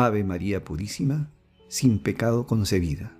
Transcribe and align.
Ave 0.00 0.22
María 0.22 0.64
Purísima, 0.64 1.28
sin 1.66 1.98
pecado 1.98 2.46
concebida. 2.46 3.18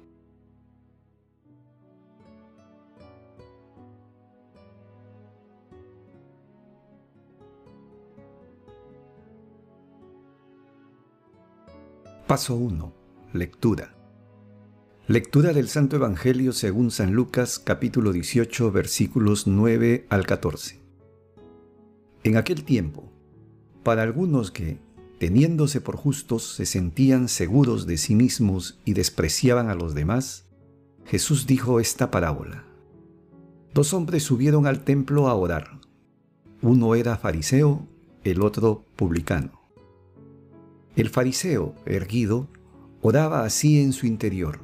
Paso 12.28 12.54
1. 12.54 12.92
Lectura. 13.32 13.96
Lectura 15.08 15.52
del 15.52 15.68
Santo 15.68 15.96
Evangelio 15.96 16.52
según 16.52 16.92
San 16.92 17.12
Lucas 17.12 17.58
capítulo 17.58 18.12
18 18.12 18.70
versículos 18.70 19.48
9 19.48 20.06
al 20.10 20.26
14. 20.26 20.80
En 22.22 22.36
aquel 22.36 22.62
tiempo, 22.62 23.10
para 23.82 24.04
algunos 24.04 24.52
que, 24.52 24.78
teniéndose 25.18 25.80
por 25.80 25.96
justos, 25.96 26.54
se 26.54 26.64
sentían 26.64 27.28
seguros 27.28 27.86
de 27.86 27.96
sí 27.96 28.14
mismos 28.14 28.78
y 28.84 28.94
despreciaban 28.94 29.68
a 29.68 29.74
los 29.74 29.94
demás, 29.94 30.46
Jesús 31.04 31.46
dijo 31.46 31.80
esta 31.80 32.10
parábola. 32.10 32.64
Dos 33.74 33.92
hombres 33.94 34.22
subieron 34.22 34.66
al 34.66 34.84
templo 34.84 35.28
a 35.28 35.34
orar. 35.34 35.80
Uno 36.62 36.94
era 36.94 37.16
fariseo, 37.16 37.86
el 38.24 38.42
otro 38.42 38.84
publicano. 38.96 39.52
El 40.96 41.08
fariseo, 41.10 41.74
erguido, 41.84 42.48
oraba 43.02 43.44
así 43.44 43.80
en 43.80 43.92
su 43.92 44.06
interior. 44.06 44.60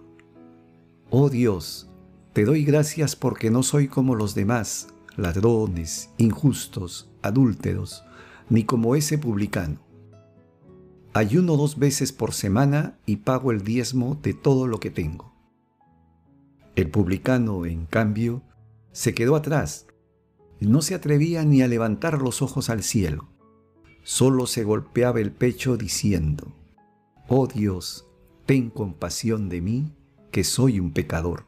Oh 1.10 1.30
Dios, 1.30 1.88
te 2.32 2.44
doy 2.44 2.64
gracias 2.64 3.14
porque 3.14 3.50
no 3.50 3.62
soy 3.62 3.88
como 3.88 4.14
los 4.14 4.34
demás, 4.34 4.88
ladrones, 5.16 6.10
injustos, 6.18 7.08
adúlteros, 7.22 8.02
ni 8.50 8.64
como 8.64 8.96
ese 8.96 9.18
publicano 9.18 9.84
ayuno 11.14 11.56
dos 11.56 11.78
veces 11.78 12.12
por 12.12 12.34
semana 12.34 12.98
y 13.06 13.16
pago 13.16 13.52
el 13.52 13.62
diezmo 13.62 14.18
de 14.20 14.34
todo 14.34 14.66
lo 14.66 14.80
que 14.80 14.90
tengo. 14.90 15.32
El 16.74 16.90
publicano, 16.90 17.66
en 17.66 17.86
cambio, 17.86 18.42
se 18.90 19.14
quedó 19.14 19.36
atrás. 19.36 19.86
No 20.58 20.82
se 20.82 20.96
atrevía 20.96 21.44
ni 21.44 21.62
a 21.62 21.68
levantar 21.68 22.20
los 22.20 22.42
ojos 22.42 22.68
al 22.68 22.82
cielo. 22.82 23.28
Solo 24.02 24.46
se 24.46 24.64
golpeaba 24.64 25.20
el 25.20 25.30
pecho 25.30 25.76
diciendo, 25.76 26.52
Oh 27.28 27.46
Dios, 27.46 28.08
ten 28.44 28.68
compasión 28.68 29.48
de 29.48 29.60
mí, 29.60 29.92
que 30.32 30.42
soy 30.42 30.80
un 30.80 30.92
pecador. 30.92 31.46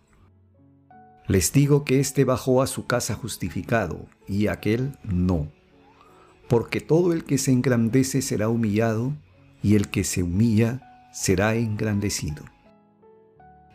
Les 1.27 1.53
digo 1.53 1.85
que 1.85 1.99
éste 1.99 2.25
bajó 2.25 2.63
a 2.63 2.69
su 2.69 2.87
casa 2.87 3.17
justificado 3.17 4.07
y 4.29 4.47
aquel 4.47 4.97
no, 5.03 5.51
porque 6.49 6.81
todo 6.81 7.13
el 7.13 7.25
que 7.25 7.37
se 7.37 7.51
engrandece 7.51 8.23
será 8.23 8.49
humillado 8.49 9.13
y 9.67 9.75
el 9.75 9.89
que 9.89 10.05
se 10.05 10.23
humilla 10.23 11.11
será 11.13 11.57
engrandecido. 11.57 12.45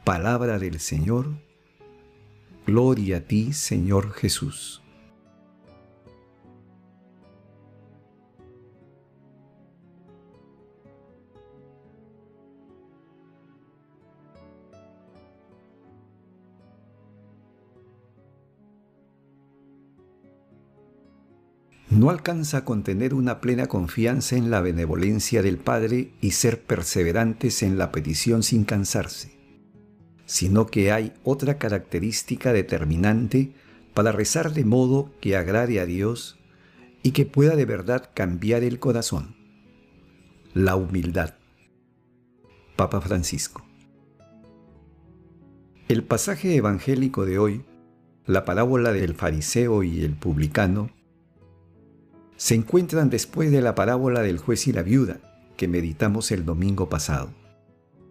Palabra 0.06 0.58
del 0.58 0.80
Señor, 0.80 1.34
gloria 2.66 3.18
a 3.18 3.20
ti, 3.20 3.52
Señor 3.52 4.14
Jesús. 4.14 4.81
No 21.92 22.10
alcanza 22.10 22.60
a 22.60 22.66
contener 22.66 23.14
una 23.14 23.42
plena 23.42 23.68
confianza 23.68 24.38
en 24.38 24.50
la 24.50 24.62
benevolencia 24.62 25.42
del 25.42 25.58
Padre 25.58 26.14
y 26.22 26.32
ser 26.32 26.64
perseverantes 26.64 27.64
en 27.64 27.78
la 27.78 27.92
petición 27.92 28.44
sin 28.44 28.64
cansarse, 28.64 29.38
sino 30.26 30.68
que 30.68 30.94
hay 30.94 31.12
otra 31.24 31.58
característica 31.58 32.54
determinante 32.54 33.54
para 33.94 34.14
rezar 34.14 34.54
de 34.54 34.64
modo 34.64 35.12
que 35.20 35.36
agrade 35.36 35.82
a 35.82 35.86
Dios 35.86 36.40
y 37.04 37.12
que 37.12 37.26
pueda 37.26 37.58
de 37.58 37.66
verdad 37.66 38.10
cambiar 38.14 38.64
el 38.64 38.80
corazón. 38.80 39.36
La 40.54 40.78
humildad. 40.78 41.36
Papa 42.78 43.02
Francisco. 43.02 43.66
El 45.90 46.06
pasaje 46.06 46.56
evangélico 46.56 47.26
de 47.26 47.38
hoy, 47.38 47.66
la 48.26 48.46
parábola 48.46 48.94
del 48.94 49.14
fariseo 49.14 49.84
y 49.84 50.06
el 50.06 50.16
publicano, 50.16 50.90
se 52.42 52.56
encuentran 52.56 53.12
después 53.12 53.52
de 53.52 53.62
la 53.62 53.76
parábola 53.76 54.24
del 54.24 54.40
juez 54.40 54.66
y 54.66 54.74
la 54.74 54.82
viuda 54.82 55.20
que 55.58 55.68
meditamos 55.68 56.32
el 56.32 56.44
domingo 56.44 56.90
pasado. 56.90 57.32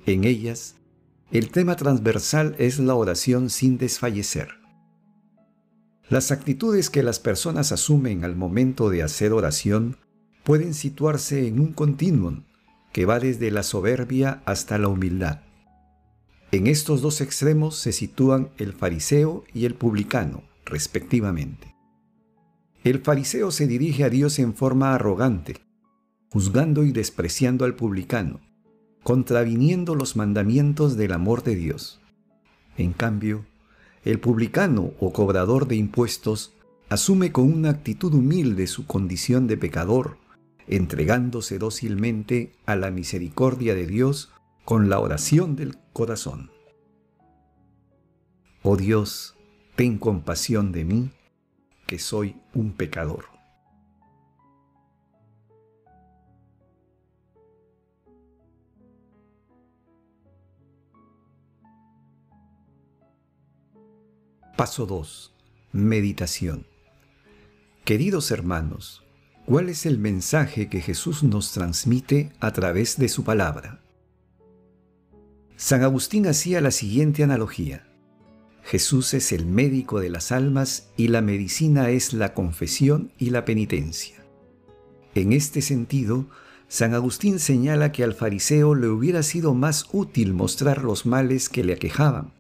En 0.07 0.23
ellas, 0.23 0.77
el 1.33 1.51
tema 1.51 1.75
transversal 1.75 2.55
es 2.61 2.79
la 2.79 2.95
oración 2.95 3.51
sin 3.51 3.77
desfallecer. 3.77 4.51
Las 6.09 6.31
actitudes 6.31 6.91
que 6.91 7.03
las 7.03 7.19
personas 7.19 7.73
asumen 7.73 8.25
al 8.25 8.37
momento 8.37 8.89
de 8.89 9.03
hacer 9.03 9.33
oración 9.33 9.97
pueden 10.45 10.75
situarse 10.75 11.49
en 11.49 11.59
un 11.59 11.73
continuum 11.73 12.45
que 12.93 13.07
va 13.07 13.19
desde 13.19 13.51
la 13.51 13.65
soberbia 13.65 14.43
hasta 14.45 14.79
la 14.79 14.87
humildad. 14.87 15.41
En 16.53 16.69
estos 16.69 17.03
dos 17.03 17.21
extremos 17.21 17.75
se 17.79 17.91
sitúan 17.91 18.51
el 18.59 18.75
fariseo 18.75 19.43
y 19.53 19.65
el 19.65 19.75
publicano, 19.75 20.45
respectivamente. 20.67 21.80
El 22.83 23.01
fariseo 23.01 23.51
se 23.51 23.67
dirige 23.67 24.05
a 24.05 24.11
Dios 24.11 24.39
en 24.39 24.55
forma 24.55 24.95
arrogante, 24.95 25.57
juzgando 26.31 26.83
y 26.83 26.93
despreciando 26.93 27.67
al 27.67 27.75
publicano, 27.75 28.41
contraviniendo 29.03 29.95
los 29.95 30.17
mandamientos 30.17 30.97
del 30.97 31.13
amor 31.13 31.43
de 31.43 31.57
Dios. 31.57 32.01
En 32.79 32.95
cambio, 32.95 33.45
el 34.03 34.19
publicano 34.19 34.93
o 34.99 35.13
cobrador 35.13 35.69
de 35.69 35.77
impuestos 35.77 36.55
asume 36.89 37.33
con 37.33 37.53
una 37.53 37.69
actitud 37.69 38.15
humilde 38.15 38.67
su 38.67 38.87
condición 38.87 39.47
de 39.47 39.59
pecador, 39.59 40.17
entregándose 40.67 41.59
dócilmente 41.59 42.53
a 42.65 42.77
la 42.77 42.91
misericordia 42.91 43.75
de 43.75 43.87
Dios 43.87 44.33
con 44.65 44.89
la 44.89 45.01
oración 45.01 45.55
del 45.55 45.77
corazón. 45.93 46.51
Oh 48.63 48.77
Dios, 48.77 49.37
ten 49.77 49.99
compasión 49.99 50.73
de 50.73 50.85
mí 50.85 51.11
que 51.91 51.99
soy 51.99 52.37
un 52.55 52.71
pecador. 52.71 53.25
Paso 64.57 64.87
2. 64.87 65.35
Meditación. 65.73 66.65
Queridos 67.85 68.31
hermanos, 68.31 69.03
¿cuál 69.45 69.69
es 69.69 69.85
el 69.85 69.99
mensaje 69.99 70.69
que 70.69 70.81
Jesús 70.81 71.25
nos 71.25 71.51
transmite 71.51 72.33
a 72.39 72.53
través 72.53 72.99
de 72.99 73.09
su 73.09 73.25
palabra? 73.25 73.81
San 75.57 75.83
Agustín 75.83 76.29
hacía 76.29 76.61
la 76.61 76.71
siguiente 76.71 77.25
analogía. 77.25 77.90
Jesús 78.71 79.15
es 79.15 79.33
el 79.33 79.47
médico 79.47 79.99
de 79.99 80.11
las 80.11 80.31
almas 80.31 80.91
y 80.97 81.09
la 81.09 81.23
medicina 81.23 81.91
es 81.91 82.13
la 82.13 82.35
confesión 82.35 83.11
y 83.19 83.31
la 83.31 83.45
penitencia. 83.45 84.25
En 85.17 85.33
este 85.33 85.61
sentido, 85.61 86.29
San 86.69 86.95
Agustín 86.95 87.41
señala 87.41 87.91
que 87.91 88.05
al 88.05 88.15
fariseo 88.15 88.77
le 88.77 88.87
hubiera 88.87 89.25
sido 89.25 89.55
más 89.55 89.89
útil 89.91 90.35
mostrar 90.35 90.85
los 90.85 91.05
males 91.05 91.49
que 91.49 91.65
le 91.65 91.73
aquejaban, 91.73 92.33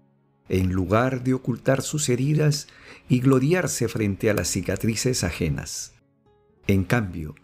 en 0.48 0.72
lugar 0.72 1.24
de 1.24 1.34
ocultar 1.34 1.82
sus 1.82 2.08
heridas 2.08 2.68
y 3.08 3.18
gloriarse 3.18 3.88
frente 3.88 4.30
a 4.30 4.34
las 4.34 4.46
cicatrices 4.46 5.24
ajenas. 5.24 5.94
En 6.68 6.84
cambio, 6.84 7.34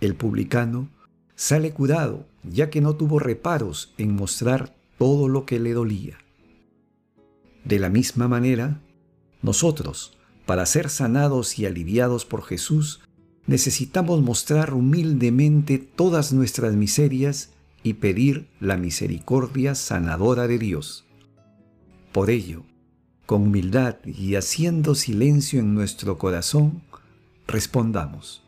el 0.00 0.16
publicano 0.16 0.88
sale 1.36 1.70
curado 1.70 2.26
ya 2.42 2.70
que 2.70 2.80
no 2.80 2.96
tuvo 2.96 3.20
reparos 3.20 3.94
en 3.98 4.16
mostrar 4.16 4.74
todo 4.98 5.28
lo 5.28 5.46
que 5.46 5.60
le 5.60 5.74
dolía. 5.74 6.18
De 7.64 7.78
la 7.78 7.90
misma 7.90 8.28
manera, 8.28 8.80
nosotros, 9.42 10.16
para 10.46 10.66
ser 10.66 10.90
sanados 10.90 11.58
y 11.58 11.66
aliviados 11.66 12.24
por 12.24 12.42
Jesús, 12.42 13.00
necesitamos 13.46 14.22
mostrar 14.22 14.74
humildemente 14.74 15.78
todas 15.78 16.32
nuestras 16.32 16.74
miserias 16.74 17.50
y 17.82 17.94
pedir 17.94 18.48
la 18.60 18.76
misericordia 18.76 19.74
sanadora 19.74 20.46
de 20.46 20.58
Dios. 20.58 21.04
Por 22.12 22.30
ello, 22.30 22.64
con 23.26 23.42
humildad 23.42 23.96
y 24.04 24.34
haciendo 24.34 24.94
silencio 24.94 25.60
en 25.60 25.74
nuestro 25.74 26.18
corazón, 26.18 26.82
respondamos. 27.46 28.42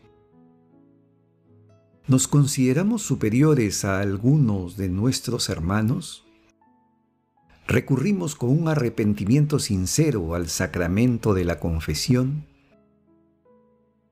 ¿Nos 2.08 2.26
consideramos 2.26 3.02
superiores 3.02 3.84
a 3.84 4.00
algunos 4.00 4.76
de 4.76 4.88
nuestros 4.88 5.48
hermanos? 5.48 6.24
¿Recurrimos 7.66 8.34
con 8.34 8.50
un 8.50 8.68
arrepentimiento 8.68 9.58
sincero 9.58 10.34
al 10.34 10.48
sacramento 10.48 11.32
de 11.32 11.44
la 11.44 11.60
confesión? 11.60 12.46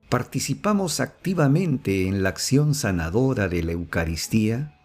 ¿Participamos 0.09 0.99
activamente 0.99 2.07
en 2.07 2.23
la 2.23 2.29
acción 2.29 2.75
sanadora 2.75 3.47
de 3.47 3.63
la 3.63 3.73
Eucaristía? 3.73 4.77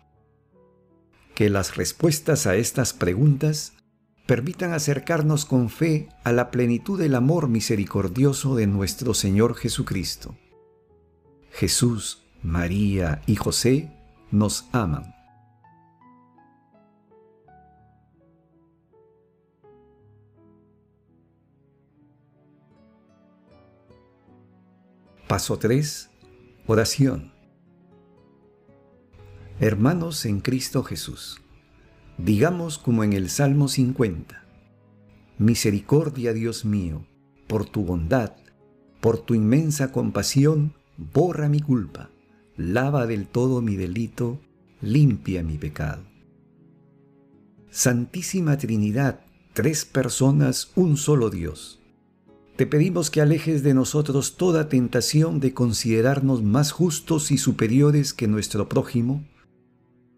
Que 1.35 1.51
las 1.51 1.77
respuestas 1.77 2.47
a 2.47 2.57
estas 2.57 2.93
preguntas 2.93 3.73
permitan 4.27 4.73
acercarnos 4.73 5.45
con 5.45 5.71
fe 5.71 6.09
a 6.25 6.33
la 6.33 6.51
plenitud 6.51 6.99
del 6.99 7.15
amor 7.15 7.49
misericordioso 7.49 8.57
de 8.57 8.67
nuestro 8.67 9.15
Señor 9.15 9.55
Jesucristo. 9.55 10.37
Jesús, 11.51 12.25
María 12.43 13.23
y 13.27 13.37
José 13.37 13.91
nos 14.31 14.67
aman. 14.73 15.16
Paso 25.29 25.59
3. 25.59 26.11
Oración. 26.67 27.33
Hermanos 29.59 30.25
en 30.25 30.41
Cristo 30.41 30.83
Jesús, 30.85 31.41
digamos 32.19 32.79
como 32.79 33.03
en 33.03 33.13
el 33.13 33.29
Salmo 33.31 33.69
50, 33.69 34.45
Misericordia 35.39 36.33
Dios 36.33 36.65
mío, 36.65 37.07
por 37.49 37.65
tu 37.65 37.85
bondad, 37.85 38.35
por 39.01 39.19
tu 39.19 39.35
inmensa 39.35 39.91
compasión, 39.91 40.75
borra 40.97 41.49
mi 41.49 41.61
culpa 41.61 42.11
lava 42.57 43.07
del 43.07 43.27
todo 43.27 43.61
mi 43.61 43.77
delito, 43.77 44.41
limpia 44.81 45.43
mi 45.43 45.59
pecado. 45.59 46.05
Santísima 47.71 48.57
Trinidad, 48.57 49.21
tres 49.53 49.85
personas, 49.85 50.71
un 50.75 50.97
solo 50.97 51.31
Dios. 51.31 51.83
Te 52.57 52.67
pedimos 52.67 53.11
que 53.11 53.21
alejes 53.21 53.63
de 53.63 53.75
nosotros 53.75 54.37
toda 54.39 54.71
tentación 54.71 55.41
de 55.41 55.53
considerarnos 55.53 56.43
más 56.43 56.73
justos 56.73 57.31
y 57.31 57.37
superiores 57.37 58.15
que 58.15 58.29
nuestro 58.29 58.67
prójimo, 58.67 59.23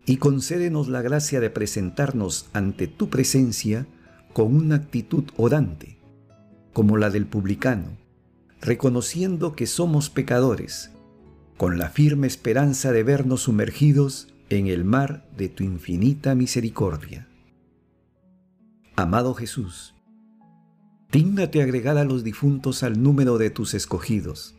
y 0.06 0.18
concédenos 0.18 0.88
la 0.88 1.02
gracia 1.02 1.40
de 1.40 1.50
presentarnos 1.50 2.48
ante 2.52 2.86
tu 2.86 3.10
presencia 3.10 3.86
con 4.32 4.54
una 4.54 4.76
actitud 4.76 5.24
orante, 5.36 5.98
como 6.72 6.96
la 6.96 7.10
del 7.10 7.26
publicano, 7.26 7.98
reconociendo 8.60 9.56
que 9.56 9.66
somos 9.66 10.08
pecadores 10.08 10.92
con 11.56 11.76
la 11.76 11.88
firme 11.88 12.28
esperanza 12.28 12.92
de 12.92 13.02
vernos 13.02 13.42
sumergidos 13.42 14.28
en 14.48 14.68
el 14.68 14.84
mar 14.84 15.28
de 15.36 15.48
tu 15.48 15.64
infinita 15.64 16.36
misericordia. 16.36 17.26
Amado 18.94 19.34
Jesús, 19.34 19.97
dígnate 21.10 21.62
agregar 21.62 21.96
a 21.96 22.04
los 22.04 22.24
difuntos 22.24 22.82
al 22.82 23.02
número 23.02 23.38
de 23.38 23.50
tus 23.50 23.74
escogidos, 23.74 24.56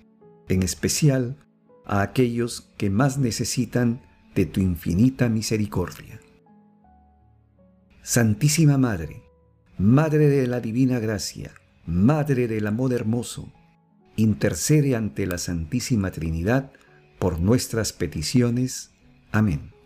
en 0.48 0.64
especial 0.64 1.38
a 1.86 2.02
aquellos 2.02 2.70
que 2.78 2.90
más 2.90 3.18
necesitan 3.18 4.02
de 4.36 4.46
tu 4.46 4.62
infinita 4.62 5.30
misericordia. 5.30 6.20
Santísima 8.02 8.78
Madre, 8.78 9.24
Madre 9.78 10.28
de 10.30 10.48
la 10.48 10.60
Divina 10.60 11.00
Gracia, 11.00 11.52
Madre 11.86 12.48
del 12.48 12.68
Amor 12.68 12.94
Hermoso, 12.94 13.52
intercede 14.16 14.96
ante 14.96 15.26
la 15.26 15.38
Santísima 15.38 16.12
Trinidad 16.12 16.72
por 17.20 17.40
nuestras 17.40 17.94
peticiones. 17.94 18.92
Amén. 19.32 19.79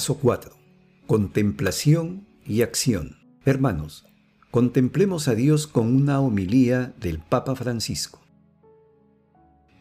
Paso 0.00 0.14
4. 0.14 0.56
Contemplación 1.06 2.26
y 2.46 2.62
acción. 2.62 3.18
Hermanos, 3.44 4.06
contemplemos 4.50 5.28
a 5.28 5.34
Dios 5.34 5.66
con 5.66 5.94
una 5.94 6.20
homilía 6.20 6.94
del 6.98 7.18
Papa 7.18 7.54
Francisco 7.54 8.18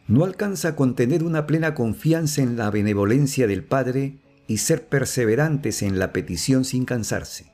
no 0.09 0.25
alcanza 0.25 0.67
a 0.67 0.75
contener 0.75 1.23
una 1.23 1.47
plena 1.47 1.73
confianza 1.73 2.41
en 2.41 2.57
la 2.57 2.69
benevolencia 2.69 3.47
del 3.47 3.63
Padre 3.63 4.17
y 4.45 4.57
ser 4.57 4.89
perseverantes 4.89 5.83
en 5.83 5.99
la 5.99 6.11
petición 6.11 6.65
sin 6.65 6.83
cansarse, 6.83 7.53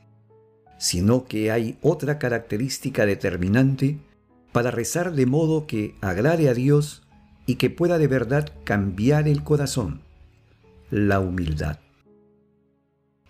sino 0.79 1.25
que 1.25 1.51
hay 1.51 1.77
otra 1.83 2.17
característica 2.17 3.05
determinante 3.05 3.99
para 4.51 4.71
rezar 4.71 5.13
de 5.13 5.27
modo 5.27 5.67
que 5.67 5.93
agrade 6.01 6.49
a 6.49 6.55
Dios 6.55 7.03
y 7.45 7.57
que 7.57 7.69
pueda 7.69 7.99
de 7.99 8.07
verdad 8.07 8.51
cambiar 8.63 9.27
el 9.27 9.43
corazón, 9.43 10.01
la 10.89 11.19
humildad. 11.19 11.77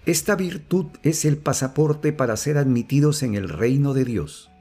Esta 0.06 0.36
virtud 0.36 0.86
es 1.02 1.26
el 1.26 1.38
pasaporte 1.38 2.14
para 2.14 2.38
ser 2.38 2.60
admitidos 2.60 3.24
en 3.24 3.34
el 3.34 3.50
reino 3.50 3.96
de 3.96 4.06
Dios. 4.06 4.52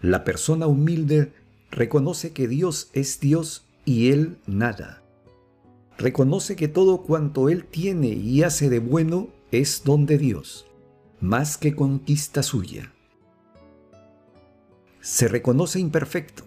La 0.00 0.24
persona 0.24 0.66
humilde 0.66 1.32
reconoce 1.70 2.32
que 2.32 2.48
Dios 2.48 2.90
es 2.92 3.20
Dios 3.20 3.68
y 3.84 4.10
Él 4.10 4.38
nada. 4.46 5.00
Reconoce 5.96 6.56
que 6.56 6.66
todo 6.66 7.02
cuanto 7.02 7.48
Él 7.48 7.66
tiene 7.66 8.08
y 8.08 8.42
hace 8.42 8.68
de 8.68 8.80
bueno 8.80 9.28
es 9.52 9.84
don 9.84 10.06
de 10.06 10.18
Dios, 10.18 10.66
más 11.20 11.56
que 11.56 11.76
conquista 11.76 12.42
suya. 12.42 12.92
Se 15.00 15.28
reconoce 15.28 15.78
imperfecto, 15.78 16.42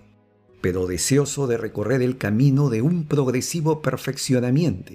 pero 0.60 0.86
deseoso 0.86 1.48
de 1.48 1.58
recorrer 1.58 2.01
el 2.01 2.17
camino 2.17 2.69
de 2.69 2.81
un 2.81 3.05
progresivo 3.05 3.81
perfeccionamiento, 3.81 4.93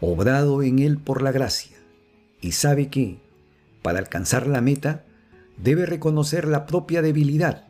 obrado 0.00 0.62
en 0.62 0.78
Él 0.78 0.98
por 0.98 1.22
la 1.22 1.32
gracia, 1.32 1.76
y 2.40 2.52
sabe 2.52 2.88
que, 2.88 3.18
para 3.82 3.98
alcanzar 3.98 4.46
la 4.46 4.60
meta, 4.60 5.04
debe 5.56 5.86
reconocer 5.86 6.46
la 6.46 6.66
propia 6.66 7.02
debilidad 7.02 7.68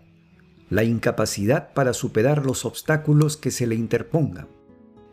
la 0.71 0.85
incapacidad 0.85 1.73
para 1.73 1.95
superar 1.95 2.45
los 2.45 2.65
obstáculos 2.65 3.37
que 3.37 3.51
se 3.51 3.67
le 3.67 3.75
interpongan, 3.75 4.49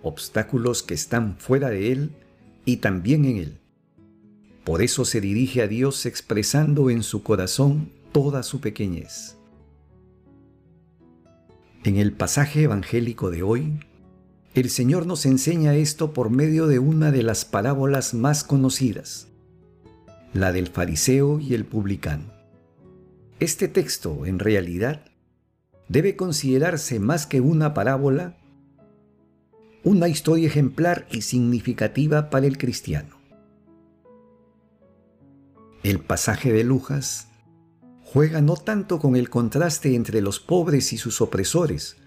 obstáculos 0.02 0.84
que 0.84 0.94
están 0.94 1.38
fuera 1.38 1.70
de 1.70 1.92
él 1.92 2.12
y 2.66 2.78
también 2.78 3.26
en 3.26 3.38
él. 3.38 3.60
Por 4.64 4.82
eso 4.82 5.06
se 5.06 5.22
dirige 5.22 5.62
a 5.62 5.68
Dios 5.68 6.06
expresando 6.06 6.90
en 6.90 7.04
su 7.04 7.24
corazón 7.24 7.92
toda 8.12 8.44
su 8.44 8.60
pequeñez. 8.60 9.38
En 11.84 11.98
el 11.98 12.14
pasaje 12.14 12.64
evangélico 12.64 13.30
de 13.30 13.44
hoy, 13.44 13.80
el 14.56 14.70
Señor 14.70 15.06
nos 15.06 15.26
enseña 15.26 15.76
esto 15.76 16.14
por 16.14 16.30
medio 16.30 16.68
de 16.68 16.80
una 16.80 17.12
de 17.12 17.24
las 17.24 17.44
parábolas 17.44 18.14
más 18.14 18.46
conocidas, 18.46 19.28
la 20.34 20.54
del 20.54 20.68
fariseo 20.68 21.42
y 21.42 21.54
el 21.54 21.66
publicano. 21.66 22.32
Este 23.42 23.68
texto, 23.68 24.26
en 24.26 24.40
realidad, 24.40 25.12
debe 25.90 26.16
considerarse 26.16 27.02
más 27.02 27.28
que 27.28 27.42
una 27.42 27.74
parábola, 27.74 28.38
una 29.84 30.08
historia 30.08 30.48
ejemplar 30.48 31.06
y 31.12 31.24
significativa 31.24 32.30
para 32.30 32.48
el 32.48 32.58
cristiano. 32.58 33.18
El 35.84 36.00
pasaje 36.00 36.54
de 36.54 36.64
Lujas 36.64 37.28
juega 38.06 38.40
no 38.40 38.56
tanto 38.56 39.00
con 39.00 39.18
el 39.18 39.30
contraste 39.30 39.96
entre 39.96 40.22
los 40.22 40.40
pobres 40.40 40.94
y 40.94 40.98
sus 40.98 41.20
opresores, 41.20 41.98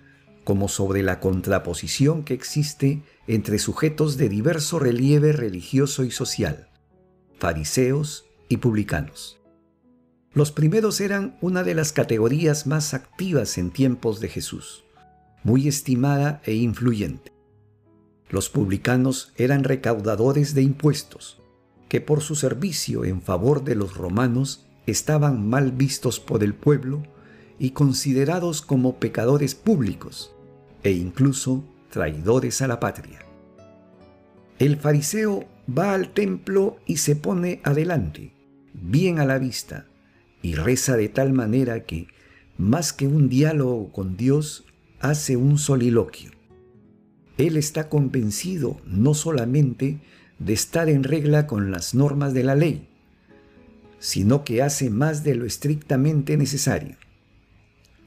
como 0.49 0.69
sobre 0.69 1.03
la 1.03 1.21
contraposición 1.21 2.25
que 2.25 2.33
existe 2.33 3.03
entre 3.27 3.59
sujetos 3.59 4.17
de 4.17 4.31
diverso 4.31 4.79
relieve 4.79 5.33
religioso 5.33 6.05
y 6.05 6.11
social, 6.11 6.71
fariseos 7.39 8.25
y 8.49 8.57
publicanos. 8.57 9.39
Los 10.33 10.51
primeros 10.51 11.03
eran 11.03 11.37
una 11.43 11.65
de 11.65 11.75
las 11.75 11.93
categorías 11.93 12.67
más 12.67 12.95
activas 12.95 13.59
en 13.59 13.71
tiempos 13.71 14.21
de 14.21 14.31
Jesús, 14.31 14.85
muy 15.45 15.69
estimada 15.69 16.41
e 16.47 16.55
influyente. 16.55 17.31
Los 18.31 18.49
publicanos 18.49 19.35
eran 19.37 19.65
recaudadores 19.65 20.55
de 20.55 20.63
impuestos, 20.63 21.43
que 21.91 22.01
por 22.01 22.23
su 22.23 22.37
servicio 22.37 23.05
en 23.05 23.21
favor 23.21 23.65
de 23.65 23.75
los 23.75 23.99
romanos 23.99 24.67
estaban 24.87 25.47
mal 25.47 25.73
vistos 25.73 26.21
por 26.21 26.43
el 26.43 26.55
pueblo 26.55 27.03
y 27.59 27.73
considerados 27.73 28.63
como 28.63 28.99
pecadores 28.99 29.55
públicos 29.55 30.33
e 30.83 30.93
incluso 30.93 31.65
traidores 31.91 32.63
a 32.63 32.69
la 32.69 32.81
patria. 32.81 33.21
El 34.59 34.77
fariseo 34.77 35.47
va 35.69 35.95
al 35.95 36.11
templo 36.11 36.79
y 36.87 36.97
se 36.99 37.17
pone 37.17 37.61
adelante, 37.65 38.33
bien 38.73 39.19
a 39.19 39.25
la 39.25 39.39
vista, 39.39 39.87
y 40.43 40.55
reza 40.55 40.97
de 40.97 41.09
tal 41.09 41.33
manera 41.33 41.85
que, 41.85 42.09
más 42.57 42.93
que 42.93 43.07
un 43.07 43.29
diálogo 43.29 43.93
con 43.93 44.17
Dios, 44.17 44.65
hace 45.01 45.37
un 45.37 45.59
soliloquio. 45.59 46.33
Él 47.37 47.57
está 47.57 47.89
convencido 47.89 48.81
no 48.85 49.15
solamente 49.15 50.01
de 50.39 50.53
estar 50.53 50.89
en 50.89 51.05
regla 51.05 51.47
con 51.47 51.71
las 51.71 51.95
normas 51.95 52.35
de 52.35 52.45
la 52.45 52.55
ley, 52.55 52.89
sino 54.01 54.45
que 54.45 54.63
hace 54.63 54.91
más 54.91 55.25
de 55.25 55.35
lo 55.35 55.45
estrictamente 55.45 56.37
necesario. 56.37 56.97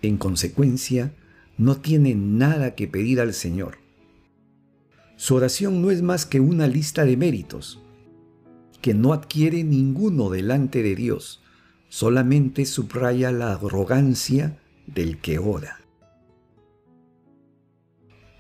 En 0.02 0.18
consecuencia, 0.18 1.14
no 1.62 1.78
tiene 1.78 2.16
nada 2.16 2.74
que 2.74 2.88
pedir 2.88 3.22
al 3.22 3.36
Señor. 3.36 3.78
Su 5.16 5.36
oración 5.36 5.80
no 5.84 5.92
es 5.92 6.02
más 6.02 6.26
que 6.26 6.40
una 6.40 6.66
lista 6.66 7.06
de 7.06 7.16
méritos, 7.16 7.80
que 8.82 8.96
no 8.96 9.14
adquiere 9.14 9.64
ninguno 9.64 10.32
delante 10.32 10.82
de 10.82 10.96
Dios, 10.96 11.44
solamente 11.88 12.66
subraya 12.66 13.32
la 13.32 13.52
arrogancia 13.52 14.58
del 14.88 15.20
que 15.20 15.38
ora. 15.38 15.82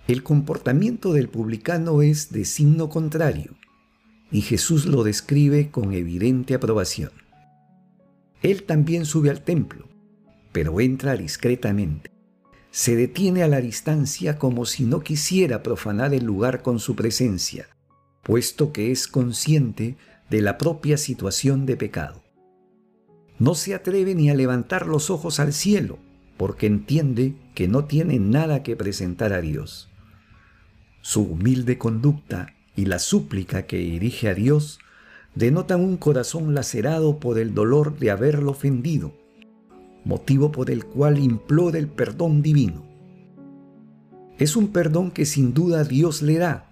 El 0.07 0.23
comportamiento 0.23 1.13
del 1.13 1.29
publicano 1.29 2.01
es 2.01 2.31
de 2.31 2.43
signo 2.43 2.89
contrario, 2.89 3.55
y 4.31 4.41
Jesús 4.41 4.87
lo 4.87 5.03
describe 5.03 5.69
con 5.69 5.93
evidente 5.93 6.55
aprobación. 6.55 7.11
Él 8.41 8.63
también 8.63 9.05
sube 9.05 9.29
al 9.29 9.43
templo, 9.43 9.87
pero 10.51 10.81
entra 10.81 11.15
discretamente. 11.15 12.10
Se 12.71 12.95
detiene 12.95 13.43
a 13.43 13.47
la 13.47 13.59
distancia 13.59 14.39
como 14.39 14.65
si 14.65 14.85
no 14.85 15.01
quisiera 15.01 15.61
profanar 15.61 16.13
el 16.13 16.23
lugar 16.23 16.61
con 16.61 16.79
su 16.79 16.95
presencia, 16.95 17.67
puesto 18.23 18.71
que 18.71 18.91
es 18.91 19.07
consciente 19.07 19.97
de 20.29 20.41
la 20.41 20.57
propia 20.57 20.97
situación 20.97 21.65
de 21.65 21.75
pecado. 21.75 22.23
No 23.39 23.55
se 23.55 23.75
atreve 23.75 24.15
ni 24.15 24.29
a 24.29 24.35
levantar 24.35 24.87
los 24.87 25.09
ojos 25.09 25.41
al 25.41 25.51
cielo, 25.51 25.99
porque 26.37 26.65
entiende 26.65 27.35
que 27.55 27.67
no 27.67 27.85
tiene 27.85 28.19
nada 28.19 28.63
que 28.63 28.77
presentar 28.77 29.33
a 29.33 29.41
Dios. 29.41 29.89
Su 31.01 31.23
humilde 31.23 31.77
conducta 31.77 32.55
y 32.75 32.85
la 32.85 32.99
súplica 32.99 33.63
que 33.63 33.77
dirige 33.77 34.29
a 34.29 34.33
Dios 34.33 34.79
denotan 35.35 35.81
un 35.81 35.97
corazón 35.97 36.55
lacerado 36.55 37.19
por 37.19 37.37
el 37.37 37.53
dolor 37.53 37.97
de 37.97 38.11
haberlo 38.11 38.51
ofendido, 38.51 39.13
motivo 40.03 40.51
por 40.51 40.69
el 40.69 40.85
cual 40.85 41.19
implora 41.19 41.77
el 41.77 41.87
perdón 41.87 42.41
divino. 42.41 42.85
Es 44.37 44.55
un 44.55 44.69
perdón 44.69 45.11
que 45.11 45.25
sin 45.25 45.53
duda 45.53 45.83
Dios 45.83 46.21
le 46.21 46.37
da, 46.37 46.71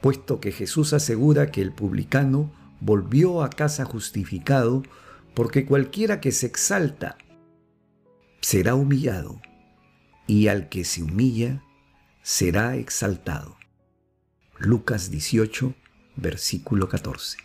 puesto 0.00 0.40
que 0.40 0.52
Jesús 0.52 0.92
asegura 0.92 1.50
que 1.50 1.60
el 1.60 1.72
publicano 1.72 2.52
volvió 2.80 3.42
a 3.42 3.50
casa 3.50 3.84
justificado, 3.84 4.82
porque 5.34 5.66
cualquiera 5.66 6.20
que 6.20 6.32
se 6.32 6.46
exalta 6.46 7.16
será 8.40 8.74
humillado, 8.74 9.40
y 10.26 10.48
al 10.48 10.68
que 10.68 10.84
se 10.84 11.02
humilla 11.02 11.62
será 12.22 12.76
exaltado. 12.76 13.56
Lucas 14.58 15.10
18, 15.10 15.74
versículo 16.16 16.88
14. 16.88 17.38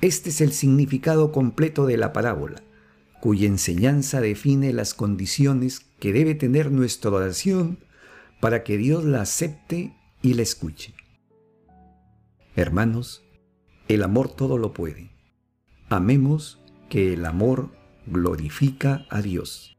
Este 0.00 0.30
es 0.30 0.40
el 0.40 0.52
significado 0.52 1.32
completo 1.32 1.86
de 1.86 1.96
la 1.96 2.12
parábola, 2.12 2.62
cuya 3.24 3.46
enseñanza 3.46 4.20
define 4.20 4.74
las 4.74 4.92
condiciones 4.92 5.80
que 5.98 6.12
debe 6.12 6.34
tener 6.34 6.70
nuestra 6.70 7.10
oración 7.10 7.78
para 8.38 8.64
que 8.64 8.76
Dios 8.76 9.02
la 9.02 9.22
acepte 9.22 9.96
y 10.20 10.34
la 10.34 10.42
escuche. 10.42 10.92
Hermanos, 12.54 13.24
el 13.88 14.02
amor 14.02 14.28
todo 14.28 14.58
lo 14.58 14.74
puede. 14.74 15.10
Amemos 15.88 16.60
que 16.90 17.14
el 17.14 17.24
amor 17.24 17.70
glorifica 18.06 19.06
a 19.08 19.22
Dios. 19.22 19.78